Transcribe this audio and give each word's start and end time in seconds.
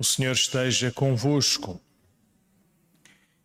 O 0.00 0.04
Senhor 0.04 0.32
esteja 0.32 0.90
convosco. 0.90 1.78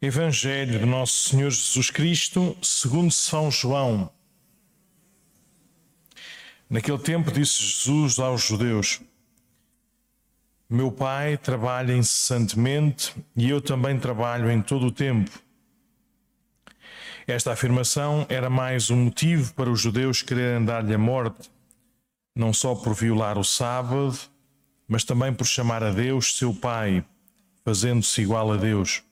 Evangelho 0.02 0.80
de 0.80 0.86
Nosso 0.86 1.28
Senhor 1.28 1.50
Jesus 1.52 1.90
Cristo, 1.90 2.58
segundo 2.62 3.12
São 3.12 3.52
João. 3.52 4.10
Naquele 6.70 6.98
tempo 7.00 7.30
disse 7.30 7.62
Jesus 7.62 8.20
aos 8.20 8.42
judeus: 8.42 9.02
Meu 10.70 10.94
Pai 10.94 11.38
trabalha 11.38 11.92
incessantemente 11.92 13.14
e 13.36 13.50
eu 13.50 13.60
também 13.60 14.00
trabalho 14.00 14.50
em 14.50 14.62
todo 14.62 14.86
o 14.86 14.92
tempo. 14.94 15.38
Esta 17.28 17.52
afirmação 17.52 18.26
era 18.30 18.50
mais 18.50 18.90
um 18.90 18.96
motivo 18.96 19.54
para 19.56 19.70
os 19.70 19.82
judeus 19.82 20.22
quererem 20.22 20.64
dar-lhe 20.64 20.94
a 20.94 20.98
morte, 20.98 21.52
não 22.34 22.54
só 22.54 22.74
por 22.74 22.94
violar 22.94 23.38
o 23.38 23.44
sábado, 23.44 24.18
mas 24.88 25.04
também 25.04 25.34
por 25.34 25.46
chamar 25.46 25.84
a 25.84 25.92
Deus 25.92 26.38
seu 26.38 26.54
Pai, 26.54 27.04
fazendo-se 27.64 28.22
igual 28.22 28.52
a 28.52 28.58
Deus. 28.58 29.04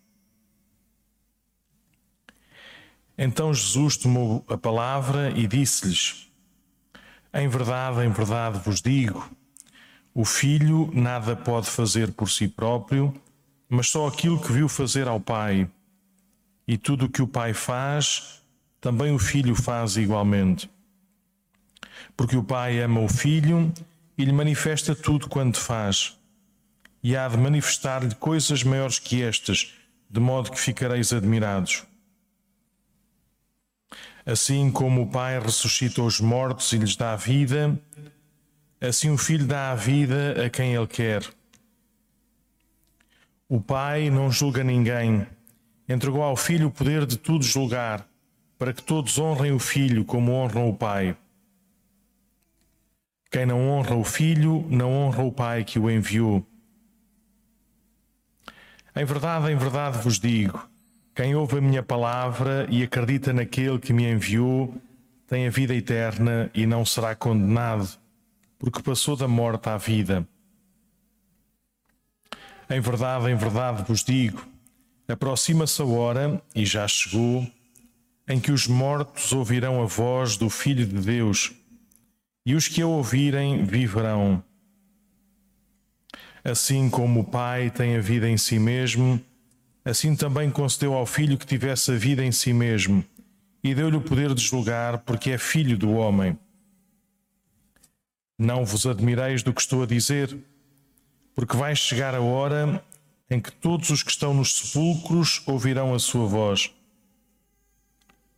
Então 3.18 3.54
Jesus 3.54 3.98
tomou 3.98 4.44
a 4.48 4.58
palavra 4.58 5.32
e 5.36 5.48
disse-lhes: 5.48 6.32
Em 7.34 7.48
verdade, 7.48 8.05
em 8.05 8.12
verdade 8.12 8.59
vos 8.59 8.82
digo, 8.82 9.30
o 10.13 10.26
filho 10.26 10.90
nada 10.94 11.36
pode 11.36 11.70
fazer 11.70 12.12
por 12.12 12.30
si 12.30 12.48
próprio, 12.48 13.13
mas 13.70 13.90
só 13.90 14.08
aquilo 14.08 14.40
que 14.40 14.52
viu 14.52 14.68
fazer 14.68 15.08
ao 15.08 15.20
Pai. 15.20 15.70
E 16.68 16.77
tudo 16.77 17.05
o 17.05 17.10
que 17.10 17.21
o 17.21 17.27
Pai 17.27 17.54
faz, 17.54 18.41
também 18.80 19.13
o 19.13 19.20
filho 19.20 19.55
faz 19.55 19.98
igualmente. 19.98 20.70
Porque 22.16 22.38
o 22.38 22.44
Pai 22.44 22.80
ama 22.80 23.02
o 23.02 23.10
filho 23.10 23.71
e 24.17 24.26
lhe 24.26 24.31
manifesta 24.31 24.95
tudo 24.95 25.27
quanto 25.27 25.59
faz. 25.59 26.17
E 27.02 27.16
há 27.17 27.27
de 27.27 27.38
manifestar-lhe 27.38 28.16
coisas 28.16 28.63
maiores 28.63 28.99
que 28.99 29.21
estas, 29.21 29.73
de 30.09 30.20
modo 30.20 30.52
que 30.52 30.59
ficareis 30.59 31.12
admirados. 31.12 31.84
Assim 34.26 34.71
como 34.71 35.01
o 35.01 35.10
Pai 35.10 35.38
ressuscita 35.40 36.01
os 36.01 36.21
mortos 36.21 36.71
e 36.71 36.77
lhes 36.77 36.96
dá 36.96 37.15
vida, 37.15 37.77
assim 38.79 39.10
o 39.10 39.18
Filho 39.18 39.46
dá 39.46 39.71
a 39.71 39.76
vida 39.76 40.45
a 40.45 40.49
quem 40.49 40.73
Ele 40.73 40.88
quer. 40.88 41.23
O 43.49 43.60
Pai 43.60 44.10
não 44.10 44.32
julga 44.32 44.63
ninguém, 44.63 45.27
entregou 45.90 46.23
ao 46.23 46.38
Filho 46.38 46.68
o 46.68 46.71
poder 46.71 47.05
de 47.05 47.18
tudo 47.18 47.43
julgar, 47.43 48.07
para 48.57 48.71
que 48.71 48.82
todos 48.82 49.18
honrem 49.18 49.51
o 49.51 49.60
Filho 49.60 50.05
como 50.05 50.32
honram 50.32 50.70
o 50.70 50.73
Pai. 50.73 51.18
Quem 53.34 53.48
não 53.48 53.67
honra 53.67 53.95
o 53.95 54.03
Filho, 54.03 54.63
não 54.70 54.93
honra 54.93 55.23
o 55.23 55.31
Pai 55.31 55.63
que 55.63 55.79
o 55.79 55.89
enviou. 55.89 56.45
Em 58.95 59.03
verdade, 59.03 59.51
em 59.51 59.55
verdade 59.55 59.98
vos 60.03 60.20
digo: 60.20 60.70
quem 61.15 61.34
ouve 61.34 61.57
a 61.57 61.61
minha 61.61 61.81
palavra 61.81 62.67
e 62.70 62.84
acredita 62.84 63.34
naquele 63.34 63.79
que 63.79 63.91
me 63.91 64.07
enviou, 64.07 64.79
tem 65.25 65.47
a 65.47 65.50
vida 65.50 65.73
eterna 65.73 66.51
e 66.53 66.67
não 66.67 66.85
será 66.85 67.16
condenado, 67.16 67.89
porque 68.59 68.84
passou 68.84 69.16
da 69.16 69.28
morte 69.28 69.67
à 69.67 69.78
vida. 69.78 70.28
Em 72.69 72.79
verdade, 72.79 73.31
em 73.31 73.35
verdade 73.35 73.84
vos 73.84 74.03
digo: 74.03 74.47
aproxima-se 75.07 75.81
a 75.81 75.85
hora, 75.85 76.39
e 76.53 76.67
já 76.67 76.88
chegou, 76.88 77.47
em 78.28 78.39
que 78.39 78.51
os 78.51 78.67
mortos 78.67 79.34
ouvirão 79.34 79.81
a 79.81 79.88
voz 79.88 80.38
do 80.38 80.51
Filho 80.51 80.85
de 80.85 81.01
Deus 81.01 81.51
e 82.46 82.56
os 82.56 82.68
que 82.68 82.81
a 82.81 82.88
ouvirem 82.88 83.63
viverão. 83.63 84.44
Assim 86.44 86.90
como 86.90 87.22
o 87.22 87.24
Pai 87.24 87.69
tem 87.69 87.96
a 87.96 88.02
vida 88.02 88.30
em 88.30 88.38
si 88.38 88.59
mesmo, 88.59 89.19
assim 89.85 90.16
também 90.16 90.50
concedeu 90.52 90.94
ao 90.94 91.06
Filho 91.06 91.38
que 91.38 91.46
tivesse 91.46 91.91
a 91.91 91.96
vida 91.96 92.24
em 92.24 92.31
si 92.31 92.52
mesmo, 92.52 93.03
e 93.63 93.74
deu-lhe 93.74 93.96
o 93.96 94.02
poder 94.02 94.34
de 94.34 94.41
julgar, 94.41 95.00
porque 95.00 95.31
é 95.31 95.38
filho 95.38 95.78
do 95.78 95.91
homem. 95.94 96.38
Não 98.38 98.66
vos 98.66 98.85
admireis 98.85 99.41
do 99.41 99.53
que 99.53 99.62
estou 99.62 99.84
a 99.84 99.85
dizer, 99.85 100.38
porque 101.34 101.56
vai 101.56 101.75
chegar 101.75 102.13
a 102.13 102.22
hora 102.22 102.84
em 103.29 103.40
que 103.40 103.51
todos 103.51 103.90
os 103.90 104.03
que 104.03 104.12
estão 104.12 104.34
nos 104.34 104.53
sepulcros 104.53 105.41
ouvirão 105.46 105.94
a 105.94 106.00
sua 106.00 106.28
voz. 106.28 106.72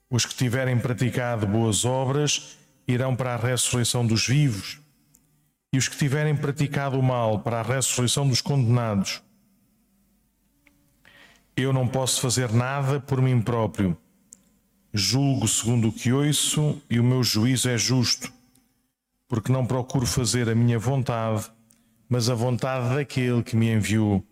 Os 0.10 0.26
que 0.26 0.36
tiverem 0.36 0.78
praticado 0.78 1.48
boas 1.48 1.86
obras 1.86 2.56
irão 2.88 3.16
para 3.16 3.34
a 3.34 3.38
ressurreição 3.38 4.06
dos 4.06 4.28
vivos, 4.28 4.80
e 5.74 5.78
os 5.78 5.88
que 5.88 5.98
tiverem 5.98 6.36
praticado 6.36 7.00
o 7.00 7.04
mal 7.04 7.40
para 7.40 7.60
a 7.60 7.64
ressurreição 7.64 8.28
dos 8.28 8.42
condenados. 8.42 9.22
Eu 11.56 11.74
não 11.74 11.88
posso 11.88 12.22
fazer 12.22 12.52
nada 12.52 13.00
por 13.00 13.22
mim 13.22 13.42
próprio. 13.42 13.98
Julgo 14.94 15.48
segundo 15.48 15.90
o 15.90 15.92
que 15.92 16.14
ouço, 16.14 16.82
e 16.90 17.00
o 17.00 17.04
meu 17.04 17.24
juízo 17.24 17.70
é 17.70 17.78
justo, 17.78 18.32
porque 19.28 19.52
não 19.52 19.66
procuro 19.66 20.06
fazer 20.06 20.50
a 20.50 20.56
minha 20.56 20.80
vontade, 20.80 21.52
mas 22.08 22.30
a 22.30 22.36
vontade 22.36 22.96
daquele 22.96 23.44
que 23.44 23.56
me 23.56 23.72
enviou. 23.72 24.24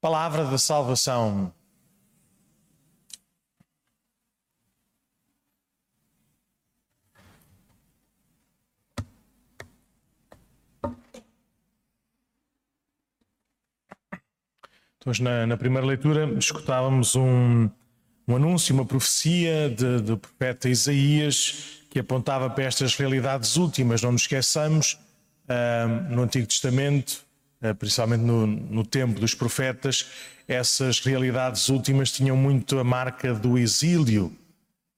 Palavra 0.00 0.44
da 0.44 0.58
salvação. 0.58 1.52
Então, 15.02 15.12
na, 15.20 15.46
na 15.48 15.56
primeira 15.56 15.84
leitura, 15.84 16.32
escutávamos 16.38 17.16
um, 17.16 17.68
um 18.28 18.36
anúncio, 18.36 18.72
uma 18.72 18.84
profecia 18.84 19.68
do 19.68 20.16
profeta 20.16 20.68
Isaías 20.68 21.80
que 21.90 21.98
apontava 21.98 22.48
para 22.48 22.64
estas 22.64 22.94
realidades 22.94 23.56
últimas. 23.56 24.00
Não 24.00 24.12
nos 24.12 24.22
esqueçamos, 24.22 24.96
uh, 25.48 26.14
no 26.14 26.22
Antigo 26.22 26.46
Testamento, 26.46 27.24
uh, 27.60 27.74
principalmente 27.74 28.20
no, 28.20 28.46
no 28.46 28.86
tempo 28.86 29.18
dos 29.18 29.34
profetas, 29.34 30.06
essas 30.46 31.00
realidades 31.00 31.68
últimas 31.68 32.12
tinham 32.12 32.36
muito 32.36 32.78
a 32.78 32.84
marca 32.84 33.34
do 33.34 33.58
exílio. 33.58 34.32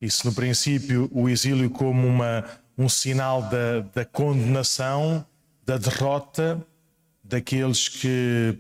Isso, 0.03 0.27
no 0.27 0.35
princípio, 0.35 1.09
o 1.13 1.31
exílio 1.31 1.71
como 1.71 2.07
uma, 2.07 2.45
um 2.77 2.91
sinal 2.91 3.41
da, 3.41 3.81
da 3.95 4.05
condenação, 4.05 5.25
da 5.65 5.79
derrota 5.79 6.63
daqueles 7.23 7.89
que 7.89 8.55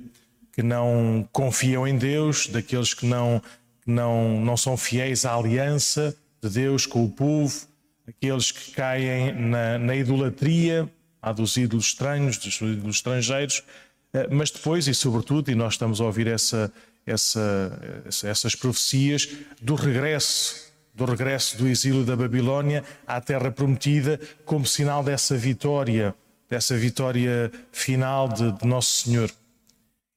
que 0.54 0.62
não 0.62 1.28
confiam 1.32 1.87
em 1.87 1.98
Deus, 1.98 2.47
daqueles 2.47 2.94
que 2.94 3.06
não, 3.06 3.42
não, 3.84 4.41
não 4.41 4.56
são 4.56 4.76
fiéis 4.76 5.25
à 5.25 5.34
aliança 5.34 6.16
de 6.41 6.48
Deus 6.48 6.87
com 6.87 7.04
o 7.04 7.10
povo, 7.10 7.66
aqueles 8.06 8.53
que 8.53 8.70
caem 8.70 9.32
na, 9.32 9.78
na 9.78 9.97
idolatria, 9.97 10.88
há 11.20 11.32
dos 11.32 11.56
ídolos 11.56 11.87
estranhos, 11.87 12.38
dos 12.38 12.60
ídolos 12.60 12.97
estrangeiros, 12.97 13.64
eh, 14.12 14.28
mas 14.31 14.50
depois 14.50 14.87
e 14.87 14.94
sobretudo, 14.94 15.50
e 15.50 15.56
nós 15.56 15.75
estamos 15.75 16.00
a 16.00 16.04
ouvir 16.04 16.28
essa, 16.28 16.72
essa, 17.04 17.76
essas 18.22 18.54
profecias 18.54 19.28
do 19.60 19.75
regresso, 19.75 20.72
do 20.94 21.04
regresso 21.04 21.59
do 21.59 21.66
exílio 21.66 22.04
da 22.04 22.14
Babilónia 22.14 22.84
à 23.04 23.20
terra 23.20 23.50
prometida, 23.50 24.20
como 24.44 24.64
sinal 24.64 25.03
dessa 25.03 25.37
vitória, 25.37 26.14
dessa 26.48 26.76
vitória 26.76 27.50
final 27.72 28.28
de, 28.28 28.53
de 28.53 28.66
Nosso 28.66 29.03
Senhor 29.03 29.28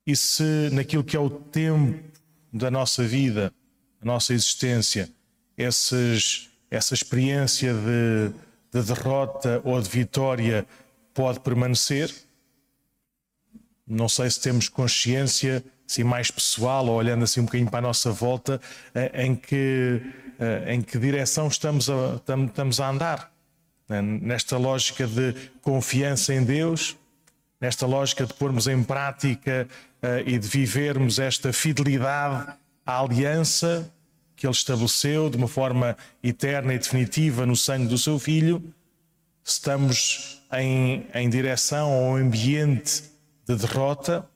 e 0.07 0.15
se 0.15 0.69
naquilo 0.71 1.03
que 1.03 1.17
é 1.17 1.19
o 1.19 1.29
tempo 1.29 2.01
da 2.53 2.71
nossa 2.71 3.03
vida, 3.03 3.53
da 3.99 4.05
nossa 4.05 4.33
existência, 4.33 5.09
essa 5.57 6.93
experiência 6.93 7.73
de, 7.73 8.31
de 8.71 8.87
derrota 8.87 9.61
ou 9.65 9.81
de 9.81 9.89
vitória 9.89 10.65
pode 11.13 11.41
permanecer. 11.41 12.13
Não 13.85 14.07
sei 14.07 14.29
se 14.29 14.39
temos 14.39 14.69
consciência, 14.69 15.63
assim 15.85 16.05
mais 16.05 16.31
pessoal, 16.31 16.87
ou 16.87 16.95
olhando 16.95 17.25
assim 17.25 17.41
um 17.41 17.45
bocadinho 17.45 17.69
para 17.69 17.79
a 17.79 17.81
nossa 17.81 18.09
volta, 18.11 18.61
eh, 18.95 19.25
em 19.25 19.35
que, 19.35 20.01
eh, 20.39 20.73
em 20.73 20.81
que 20.81 20.97
direção 20.97 21.47
estamos 21.47 21.89
a, 21.89 22.15
estamos 22.47 22.79
a 22.79 22.89
andar. 22.89 23.31
Né? 23.89 24.01
Nesta 24.01 24.57
lógica 24.57 25.05
de 25.07 25.33
confiança 25.61 26.33
em 26.33 26.43
Deus, 26.43 26.97
nesta 27.59 27.85
lógica 27.85 28.25
de 28.25 28.33
pormos 28.33 28.67
em 28.67 28.83
prática 28.83 29.67
uh, 30.01 30.27
e 30.27 30.37
de 30.37 30.47
vivermos 30.47 31.19
esta 31.19 31.51
fidelidade 31.51 32.53
à 32.85 32.99
aliança 33.01 33.91
que 34.35 34.45
Ele 34.45 34.53
estabeleceu 34.53 35.29
de 35.29 35.37
uma 35.37 35.47
forma 35.47 35.97
eterna 36.23 36.73
e 36.73 36.77
definitiva 36.77 37.45
no 37.45 37.55
sangue 37.55 37.87
do 37.87 37.97
Seu 37.97 38.19
Filho, 38.19 38.63
estamos 39.43 40.43
em, 40.53 41.07
em 41.13 41.27
direção 41.27 41.91
ao 41.91 42.15
ambiente 42.15 43.03
de 43.47 43.55
derrota, 43.55 44.29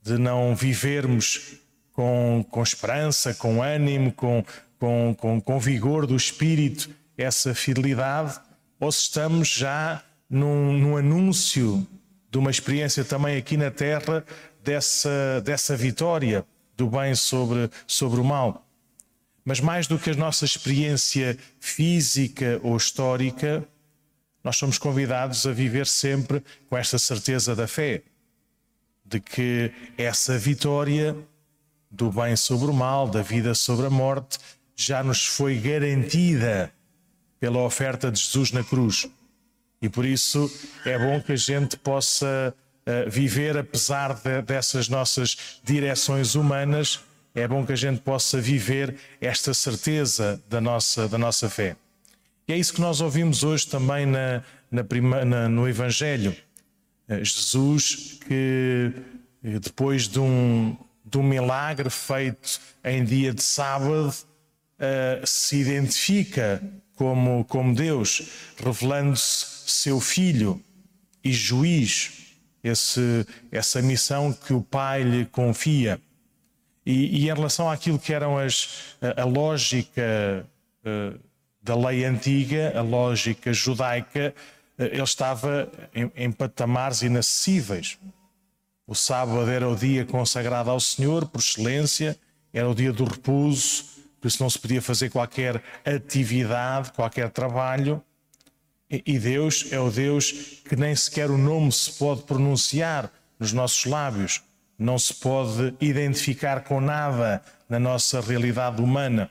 de 0.00 0.16
não 0.16 0.54
vivermos 0.54 1.56
com, 1.92 2.46
com 2.48 2.62
esperança, 2.62 3.34
com 3.34 3.60
ânimo, 3.60 4.12
com, 4.12 4.44
com, 4.78 5.14
com, 5.18 5.40
com 5.40 5.58
vigor 5.58 6.06
do 6.06 6.14
espírito 6.14 6.88
essa 7.18 7.54
fidelidade, 7.54 8.38
ou 8.78 8.92
se 8.92 9.00
estamos 9.00 9.48
já 9.48 10.02
num, 10.28 10.78
num 10.78 10.96
anúncio 10.96 11.84
de 12.36 12.38
uma 12.38 12.50
experiência 12.50 13.02
também 13.02 13.38
aqui 13.38 13.56
na 13.56 13.70
Terra 13.70 14.22
dessa, 14.62 15.40
dessa 15.42 15.74
vitória 15.74 16.44
do 16.76 16.86
bem 16.86 17.14
sobre, 17.14 17.70
sobre 17.86 18.20
o 18.20 18.24
mal. 18.24 18.62
Mas 19.42 19.58
mais 19.58 19.86
do 19.86 19.98
que 19.98 20.10
a 20.10 20.14
nossa 20.14 20.44
experiência 20.44 21.38
física 21.58 22.60
ou 22.62 22.76
histórica, 22.76 23.66
nós 24.44 24.58
somos 24.58 24.76
convidados 24.76 25.46
a 25.46 25.52
viver 25.52 25.86
sempre 25.86 26.44
com 26.68 26.76
esta 26.76 26.98
certeza 26.98 27.56
da 27.56 27.66
fé, 27.66 28.02
de 29.02 29.18
que 29.18 29.72
essa 29.96 30.36
vitória 30.36 31.16
do 31.90 32.12
bem 32.12 32.36
sobre 32.36 32.70
o 32.70 32.74
mal, 32.74 33.08
da 33.08 33.22
vida 33.22 33.54
sobre 33.54 33.86
a 33.86 33.90
morte, 33.90 34.38
já 34.76 35.02
nos 35.02 35.24
foi 35.24 35.58
garantida 35.58 36.70
pela 37.40 37.60
oferta 37.60 38.12
de 38.12 38.20
Jesus 38.20 38.52
na 38.52 38.62
cruz. 38.62 39.08
E 39.80 39.88
por 39.88 40.04
isso 40.04 40.50
é 40.84 40.98
bom 40.98 41.20
que 41.20 41.32
a 41.32 41.36
gente 41.36 41.76
possa 41.76 42.54
uh, 42.86 43.10
viver, 43.10 43.56
apesar 43.56 44.14
de, 44.14 44.42
dessas 44.42 44.88
nossas 44.88 45.60
direções 45.62 46.34
humanas, 46.34 47.00
é 47.34 47.46
bom 47.46 47.66
que 47.66 47.72
a 47.72 47.76
gente 47.76 48.00
possa 48.00 48.40
viver 48.40 48.96
esta 49.20 49.52
certeza 49.52 50.42
da 50.48 50.60
nossa, 50.60 51.06
da 51.06 51.18
nossa 51.18 51.50
fé. 51.50 51.76
E 52.48 52.52
é 52.52 52.56
isso 52.56 52.72
que 52.72 52.80
nós 52.80 53.00
ouvimos 53.00 53.44
hoje 53.44 53.66
também 53.66 54.06
na, 54.06 54.42
na 54.70 54.82
prima, 54.82 55.24
na, 55.24 55.48
no 55.48 55.68
Evangelho. 55.68 56.34
Uh, 57.08 57.22
Jesus, 57.22 58.18
que 58.26 58.92
eh, 59.44 59.58
depois 59.60 60.08
de 60.08 60.18
um, 60.18 60.74
de 61.04 61.18
um 61.18 61.22
milagre 61.22 61.90
feito 61.90 62.58
em 62.82 63.04
dia 63.04 63.32
de 63.32 63.42
sábado, 63.42 64.12
se 65.24 65.56
identifica 65.56 66.62
como, 66.94 67.46
como 67.46 67.74
Deus, 67.74 68.28
revelando-se 68.62 69.55
seu 69.70 70.00
filho 70.00 70.62
e 71.22 71.32
juiz, 71.32 72.26
esse, 72.62 73.26
essa 73.50 73.82
missão 73.82 74.32
que 74.32 74.52
o 74.52 74.62
Pai 74.62 75.02
lhe 75.02 75.26
confia. 75.26 76.00
E, 76.84 77.22
e 77.22 77.22
em 77.24 77.34
relação 77.34 77.68
àquilo 77.68 77.98
que 77.98 78.12
eram 78.12 78.38
as, 78.38 78.96
a, 79.00 79.22
a 79.22 79.24
lógica 79.24 80.46
uh, 80.84 81.18
da 81.60 81.74
lei 81.74 82.04
antiga, 82.04 82.72
a 82.78 82.82
lógica 82.82 83.52
judaica, 83.52 84.34
uh, 84.78 84.82
ele 84.84 85.02
estava 85.02 85.68
em, 85.94 86.10
em 86.14 86.30
patamares 86.30 87.02
inacessíveis. 87.02 87.98
O 88.86 88.94
sábado 88.94 89.50
era 89.50 89.68
o 89.68 89.74
dia 89.74 90.04
consagrado 90.04 90.70
ao 90.70 90.78
Senhor, 90.78 91.26
por 91.26 91.40
excelência, 91.40 92.16
era 92.52 92.70
o 92.70 92.74
dia 92.74 92.92
do 92.92 93.04
repouso, 93.04 93.84
por 94.20 94.28
isso 94.28 94.42
não 94.42 94.48
se 94.48 94.58
podia 94.58 94.80
fazer 94.80 95.10
qualquer 95.10 95.60
atividade, 95.84 96.92
qualquer 96.92 97.30
trabalho. 97.30 98.02
E 98.88 99.18
Deus 99.18 99.72
é 99.72 99.80
o 99.80 99.90
Deus 99.90 100.60
que 100.68 100.76
nem 100.76 100.94
sequer 100.94 101.28
o 101.28 101.36
nome 101.36 101.72
se 101.72 101.90
pode 101.92 102.22
pronunciar 102.22 103.12
nos 103.38 103.52
nossos 103.52 103.84
lábios, 103.84 104.42
não 104.78 104.96
se 104.96 105.12
pode 105.12 105.74
identificar 105.80 106.62
com 106.62 106.80
nada 106.80 107.42
na 107.68 107.80
nossa 107.80 108.20
realidade 108.20 108.80
humana. 108.80 109.28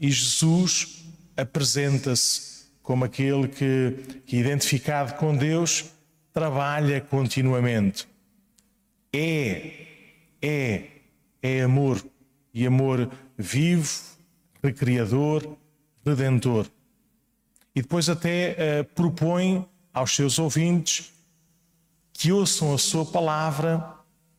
E 0.00 0.10
Jesus 0.10 1.04
apresenta-se 1.36 2.66
como 2.82 3.04
aquele 3.04 3.46
que, 3.48 4.22
que, 4.24 4.38
identificado 4.38 5.14
com 5.14 5.36
Deus, 5.36 5.86
trabalha 6.32 7.00
continuamente. 7.00 8.08
É, 9.12 9.86
é, 10.40 10.84
é 11.42 11.60
amor, 11.62 12.02
e 12.54 12.66
amor 12.66 13.10
vivo, 13.36 14.02
recriador, 14.62 15.56
redentor 16.04 16.66
e 17.76 17.82
depois 17.82 18.08
até 18.08 18.56
uh, 18.80 18.84
propõe 18.94 19.68
aos 19.92 20.16
seus 20.16 20.38
ouvintes 20.38 21.12
que 22.10 22.32
ouçam 22.32 22.72
a 22.72 22.78
sua 22.78 23.04
palavra 23.04 23.94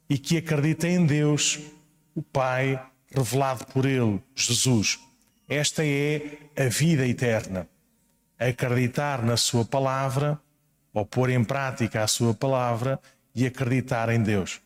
e 0.10 0.18
que 0.18 0.38
acreditem 0.38 0.96
em 0.96 1.06
Deus, 1.06 1.60
o 2.16 2.24
Pai 2.24 2.84
revelado 3.12 3.66
por 3.68 3.86
Ele, 3.86 4.20
Jesus. 4.36 5.00
Esta 5.48 5.86
é 5.86 6.40
a 6.58 6.68
vida 6.68 7.08
eterna. 7.08 7.70
Acreditar 8.40 9.24
na 9.24 9.38
Sua 9.38 9.64
palavra, 9.64 10.40
ou 10.92 11.06
pôr 11.06 11.30
em 11.30 11.44
prática 11.44 12.04
a 12.04 12.08
Sua 12.08 12.34
palavra 12.34 13.00
e 13.36 13.46
acreditar 13.46 14.10
em 14.10 14.22
Deus. 14.22 14.60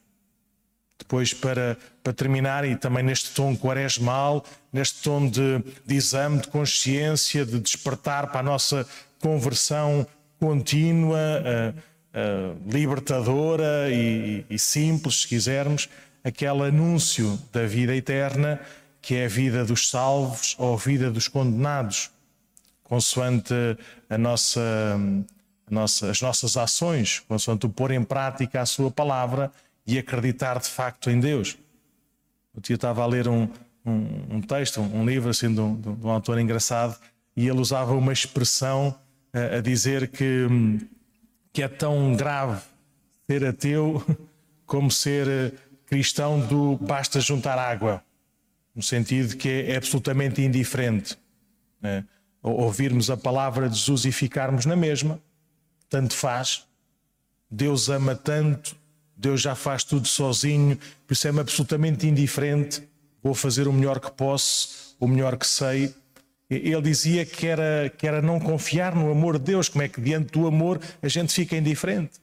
Depois, 1.01 1.33
para, 1.33 1.77
para 2.03 2.13
terminar, 2.13 2.63
e 2.63 2.75
também 2.75 3.03
neste 3.03 3.31
tom 3.31 3.57
quaresmal, 3.57 4.45
neste 4.71 5.01
tom 5.01 5.27
de, 5.27 5.63
de 5.83 5.95
exame 5.95 6.39
de 6.39 6.48
consciência, 6.48 7.44
de 7.44 7.59
despertar 7.59 8.27
para 8.27 8.42
a 8.42 8.44
nossa 8.44 8.86
conversão 9.19 10.06
contínua, 10.39 11.18
uh, 11.18 11.80
uh, 11.80 12.71
libertadora 12.71 13.89
e, 13.89 14.45
e, 14.48 14.59
simples, 14.59 15.21
se 15.21 15.27
quisermos, 15.27 15.89
aquele 16.24 16.65
anúncio 16.65 17.39
da 17.51 17.65
vida 17.65 17.95
eterna, 17.95 18.59
que 19.01 19.15
é 19.15 19.25
a 19.25 19.27
vida 19.27 19.65
dos 19.65 19.89
salvos 19.89 20.56
ou 20.59 20.75
a 20.75 20.77
vida 20.77 21.09
dos 21.09 21.27
condenados, 21.27 22.12
consoante 22.83 23.56
a 24.07 24.18
nossa, 24.19 25.00
nossa, 25.68 26.12
as 26.12 26.21
nossas 26.21 26.57
ações, 26.57 27.19
consoante 27.27 27.65
o 27.65 27.69
pôr 27.69 27.89
em 27.89 28.04
prática 28.04 28.62
a 28.62 28.68
sua 28.68 28.92
palavra 28.92 29.51
e 29.86 29.98
acreditar 29.98 30.60
de 30.60 30.68
facto 30.68 31.10
em 31.10 31.19
Deus. 31.19 31.57
O 32.54 32.62
tio 32.62 32.75
estava 32.75 33.04
a 33.04 33.06
ler 33.06 33.28
um, 33.28 33.48
um, 33.86 34.36
um 34.36 34.42
texto, 34.42 34.81
um, 34.81 35.06
livro 35.06 35.30
assim, 35.30 35.54
de, 35.54 35.60
um, 35.60 35.75
de 35.80 36.06
um, 36.06 36.10
autor 36.10 36.39
engraçado 36.39 36.98
e 37.36 37.48
ele 37.48 37.60
usava 37.60 37.94
uma 37.94 38.13
expressão 38.13 38.95
a, 39.33 39.57
a 39.57 39.62
dizer 39.62 40.10
que, 40.10 40.48
que 41.54 41.63
é 41.63 41.68
tão 41.68 42.13
grave 42.16 42.62
ser 43.30 43.45
ateu 43.45 44.04
como 44.66 44.92
ser 44.92 45.28
eh, 45.28 45.51
cristão 45.86 46.39
do 46.39 46.78
basta 46.78 47.19
juntar 47.19 47.57
água, 47.57 48.04
no 48.75 48.81
sentido 48.81 49.36
que 49.38 49.50
é 49.68 49.75
absolutamente 49.75 50.42
indiferente. 50.42 51.18
Né? 51.81 52.06
Ouvirmos 52.42 53.10
a 53.10 53.18
palavra 53.18 53.69
de 53.69 53.75
Jesus 53.75 54.06
e 54.06 54.12
ficarmos 54.12 54.66
na 54.66 54.75
mesma, 54.75 55.22
tanto 55.89 56.13
faz. 56.13 56.66
Deus 57.50 57.89
ama 57.89 58.16
tanto 58.16 58.75
Deus 59.21 59.39
já 59.39 59.53
faz 59.53 59.83
tudo 59.83 60.07
sozinho, 60.07 60.75
por 61.06 61.13
isso 61.13 61.27
é-me 61.27 61.39
absolutamente 61.39 62.07
indiferente. 62.07 62.81
Vou 63.21 63.35
fazer 63.35 63.68
o 63.68 63.73
melhor 63.73 64.00
que 64.00 64.09
posso, 64.12 64.95
o 65.00 65.07
melhor 65.07 65.38
que 65.38 65.45
sei. 65.45 65.94
Ele 66.50 66.81
dizia 66.81 67.23
que 67.23 67.45
era, 67.45 67.94
que 67.95 68.07
era 68.07 68.19
não 68.19 68.39
confiar 68.39 68.95
no 68.95 69.12
amor 69.12 69.38
de 69.38 69.45
Deus. 69.45 69.69
Como 69.69 69.83
é 69.83 69.88
que 69.88 70.01
diante 70.01 70.31
do 70.31 70.47
amor 70.47 70.81
a 71.01 71.07
gente 71.07 71.31
fica 71.31 71.56
indiferente? 71.56 72.19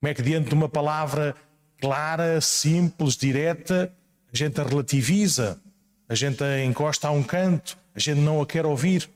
Como 0.00 0.08
é 0.08 0.14
que 0.14 0.22
diante 0.22 0.50
de 0.50 0.54
uma 0.54 0.68
palavra 0.68 1.34
clara, 1.80 2.40
simples, 2.40 3.16
direta, 3.16 3.92
a 4.32 4.36
gente 4.36 4.60
a 4.60 4.64
relativiza, 4.64 5.60
a 6.08 6.14
gente 6.14 6.44
a 6.44 6.64
encosta 6.64 7.08
a 7.08 7.10
um 7.10 7.24
canto, 7.24 7.76
a 7.92 7.98
gente 7.98 8.20
não 8.20 8.40
a 8.40 8.46
quer 8.46 8.64
ouvir? 8.64 9.10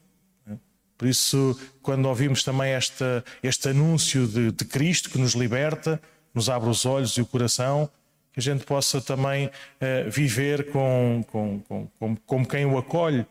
Por 0.97 1.07
isso, 1.07 1.57
quando 1.81 2.07
ouvimos 2.07 2.43
também 2.43 2.73
esta, 2.73 3.25
este 3.41 3.69
anúncio 3.69 4.27
de, 4.27 4.51
de 4.51 4.65
Cristo 4.65 5.09
que 5.11 5.19
nos 5.19 5.35
liberta, 5.35 6.03
nos 6.39 6.49
abre 6.49 6.71
os 6.71 6.87
olhos 6.87 7.11
e 7.17 7.21
o 7.21 7.27
coração, 7.27 7.91
que 8.33 8.39
a 8.39 8.43
gente 8.43 8.65
possa 8.65 9.01
também 9.01 9.47
uh, 9.47 10.09
viver 10.09 10.71
com, 10.71 11.25
com, 11.27 11.61
com, 11.61 11.89
com, 11.99 12.17
como 12.25 12.47
quem 12.47 12.65
o 12.65 12.79
acolhe, 12.79 13.27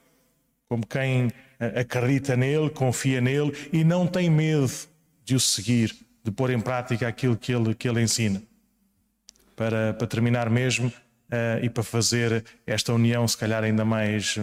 como 0.67 0.85
quem 0.85 1.27
uh, 1.27 1.31
acredita 1.79 2.35
nele, 2.35 2.69
confia 2.69 3.21
nele 3.21 3.53
e 3.71 3.85
não 3.85 4.05
tem 4.05 4.29
medo 4.29 4.69
de 5.23 5.35
o 5.35 5.39
seguir, 5.39 5.95
de 6.21 6.29
pôr 6.31 6.49
em 6.49 6.59
prática 6.59 7.07
aquilo 7.07 7.37
que 7.37 7.53
ele, 7.53 7.73
que 7.73 7.87
ele 7.87 8.01
ensina. 8.01 8.43
Para, 9.55 9.93
para 9.93 10.05
terminar 10.05 10.49
mesmo 10.49 10.87
uh, 10.87 11.63
e 11.63 11.69
para 11.69 11.83
fazer 11.83 12.43
esta 12.65 12.93
união, 12.93 13.25
se 13.25 13.37
calhar, 13.37 13.63
ainda 13.63 13.85
mais, 13.85 14.37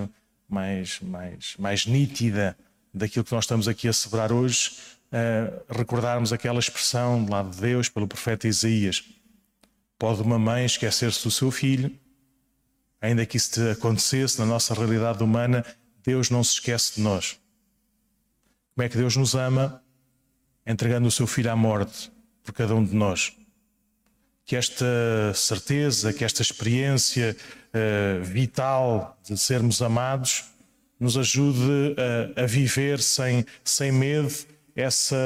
mais, 0.48 1.00
mais, 1.00 1.54
mais 1.58 1.86
nítida 1.86 2.56
daquilo 2.94 3.24
que 3.24 3.32
nós 3.32 3.44
estamos 3.44 3.68
aqui 3.68 3.88
a 3.88 3.92
celebrar 3.92 4.32
hoje, 4.32 4.72
uh, 5.12 5.64
recordarmos 5.68 6.32
aquela 6.32 6.58
expressão 6.58 7.24
do 7.24 7.30
lado 7.30 7.50
de 7.50 7.60
Deus 7.60 7.88
pelo 7.88 8.08
profeta 8.08 8.48
Isaías: 8.48 9.04
Pode 9.98 10.22
uma 10.22 10.38
mãe 10.38 10.64
esquecer-se 10.64 11.22
do 11.22 11.30
seu 11.30 11.50
filho, 11.50 11.90
ainda 13.00 13.24
que 13.24 13.36
isso 13.36 13.60
acontecesse 13.70 14.38
na 14.38 14.46
nossa 14.46 14.74
realidade 14.74 15.22
humana, 15.22 15.64
Deus 16.02 16.30
não 16.30 16.42
se 16.42 16.54
esquece 16.54 16.96
de 16.96 17.00
nós. 17.00 17.38
Como 18.74 18.84
é 18.84 18.88
que 18.88 18.96
Deus 18.96 19.16
nos 19.16 19.34
ama? 19.34 19.82
Entregando 20.66 21.06
o 21.06 21.10
seu 21.10 21.26
filho 21.26 21.50
à 21.50 21.56
morte 21.56 22.10
por 22.42 22.52
cada 22.52 22.74
um 22.74 22.84
de 22.84 22.94
nós. 22.94 23.32
Que 24.44 24.56
esta 24.56 24.84
certeza, 25.34 26.12
que 26.12 26.24
esta 26.24 26.42
experiência 26.42 27.36
uh, 27.70 28.22
vital 28.22 29.18
de 29.22 29.38
sermos 29.38 29.80
amados 29.80 30.44
nos 30.98 31.16
ajude 31.16 31.94
a, 32.36 32.42
a 32.42 32.46
viver 32.46 33.00
sem, 33.00 33.44
sem 33.62 33.92
medo 33.92 34.28
essa, 34.74 35.16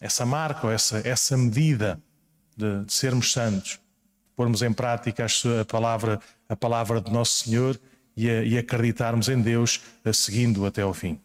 essa 0.00 0.24
marca, 0.26 0.66
ou 0.66 0.72
essa, 0.72 1.06
essa 1.06 1.36
medida 1.36 2.00
de, 2.56 2.84
de 2.84 2.92
sermos 2.92 3.32
santos, 3.32 3.80
pormos 4.36 4.62
em 4.62 4.72
prática 4.72 5.26
a 5.26 5.64
palavra, 5.64 6.20
a 6.48 6.56
palavra 6.56 7.00
de 7.00 7.10
Nosso 7.10 7.44
Senhor 7.44 7.80
e, 8.16 8.28
a, 8.30 8.42
e 8.42 8.58
acreditarmos 8.58 9.28
em 9.28 9.40
Deus, 9.40 9.80
seguindo 10.12 10.66
até 10.66 10.82
ao 10.82 10.94
fim. 10.94 11.20